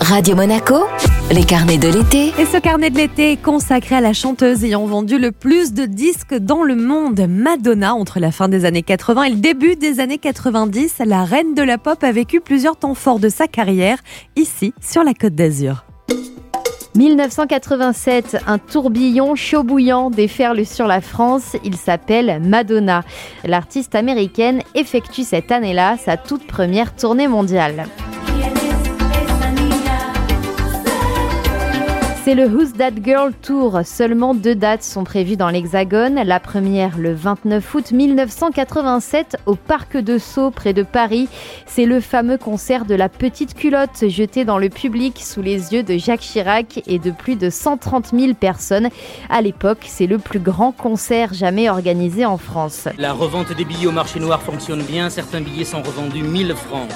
[0.00, 0.84] Radio Monaco,
[1.30, 2.32] les carnets de l'été.
[2.38, 5.84] Et ce carnet de l'été est consacré à la chanteuse ayant vendu le plus de
[5.86, 10.00] disques dans le monde, Madonna, entre la fin des années 80 et le début des
[10.00, 11.02] années 90.
[11.06, 13.98] La reine de la pop a vécu plusieurs temps forts de sa carrière,
[14.36, 15.84] ici, sur la Côte d'Azur.
[16.94, 21.56] 1987, un tourbillon chaud bouillant déferle sur la France.
[21.62, 23.02] Il s'appelle Madonna.
[23.44, 27.86] L'artiste américaine effectue cette année-là sa toute première tournée mondiale.
[32.26, 33.82] C'est le Who's That Girl Tour.
[33.84, 36.16] Seulement deux dates sont prévues dans l'Hexagone.
[36.24, 41.28] La première le 29 août 1987 au Parc de Sceaux près de Paris.
[41.66, 45.84] C'est le fameux concert de la petite culotte jeté dans le public sous les yeux
[45.84, 48.88] de Jacques Chirac et de plus de 130 000 personnes.
[49.30, 52.88] À l'époque, c'est le plus grand concert jamais organisé en France.
[52.98, 55.10] La revente des billets au marché noir fonctionne bien.
[55.10, 56.88] Certains billets sont revendus 1000 francs.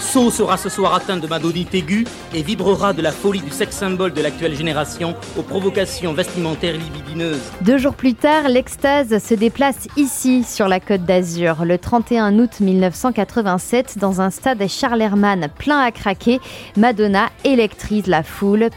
[0.00, 3.74] Sceaux sera ce soir atteint de madonite aiguë et vibrera de la folie du sex
[3.74, 7.40] symbole de l'actuelle génération aux provocations vestimentaires libidineuses.
[7.62, 12.60] Deux jours plus tard, l'extase se déplace ici, sur la Côte d'Azur, le 31 août
[12.60, 16.40] 1987, dans un stade Charles Hermann plein à craquer.
[16.76, 18.68] Madonna électrise la foule.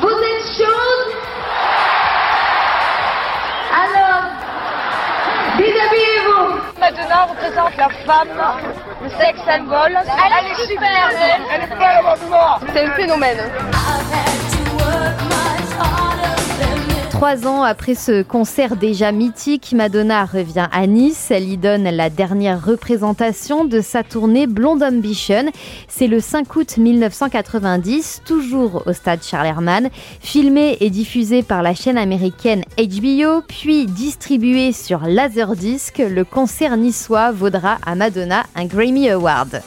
[0.00, 0.15] Vous
[7.46, 8.28] représente la femme,
[9.02, 9.96] le sexe symbole.
[9.96, 11.40] Elle, est super belle.
[11.52, 13.38] Elle est belle, C'est un phénomène.
[17.16, 21.30] Trois ans après ce concert déjà mythique, Madonna revient à Nice.
[21.30, 25.50] Elle y donne la dernière représentation de sa tournée Blonde Ambition.
[25.88, 29.88] C'est le 5 août 1990, toujours au stade Charles Hermann.
[30.20, 37.32] Filmé et diffusé par la chaîne américaine HBO, puis distribué sur Laserdisc, le concert niçois
[37.32, 39.62] vaudra à Madonna un Grammy Award.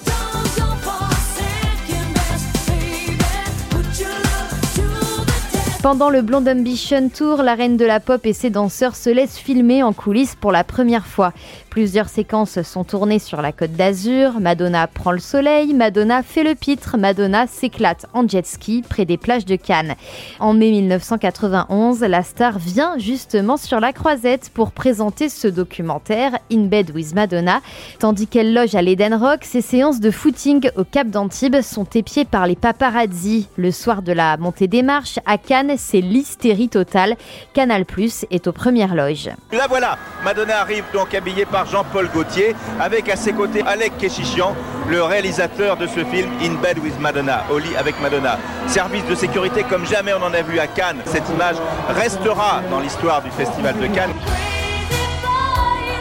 [5.81, 9.38] Pendant le Blonde Ambition Tour, la reine de la pop et ses danseurs se laissent
[9.38, 11.31] filmer en coulisses pour la première fois.
[11.69, 14.41] Plusieurs séquences sont tournées sur la côte d'Azur.
[14.41, 19.16] Madonna prend le soleil, Madonna fait le pitre, Madonna s'éclate en jet ski près des
[19.16, 19.95] plages de Cannes.
[20.41, 26.66] En mai 1991, la star vient justement sur la croisette pour présenter ce documentaire In
[26.66, 27.61] Bed with Madonna.
[28.00, 32.25] Tandis qu'elle loge à l'Eden Rock, ses séances de footing au Cap d'Antibes sont épiées
[32.25, 33.47] par les paparazzi.
[33.56, 35.38] Le soir de la montée des marches à
[35.78, 37.16] C'est l'hystérie totale.
[37.53, 39.30] Canal Plus est aux premières loges.
[39.52, 44.56] La voilà, Madonna arrive donc habillée par Jean-Paul Gaultier, avec à ses côtés Alec Keshichian,
[44.90, 48.38] le réalisateur de ce film In Bed with Madonna, au lit avec Madonna.
[48.68, 51.02] Service de sécurité comme jamais on en a vu à Cannes.
[51.06, 51.58] Cette image
[51.90, 54.13] restera dans l'histoire du Festival de Cannes.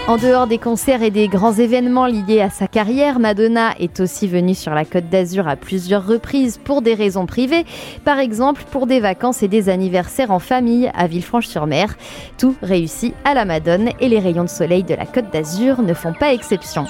[0.08, 4.26] En dehors des concerts et des grands événements liés à sa carrière, Madonna est aussi
[4.26, 7.66] venue sur la Côte d'Azur à plusieurs reprises pour des raisons privées,
[8.06, 11.94] par exemple pour des vacances et des anniversaires en famille à Villefranche-sur-Mer.
[12.38, 15.92] Tout réussit à la Madone et les rayons de soleil de la Côte d'Azur ne
[15.92, 16.86] font pas exception.